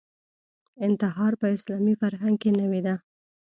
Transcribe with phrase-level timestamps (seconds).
[0.87, 2.95] انتحار په اسلامي فرهنګ کې نوې ده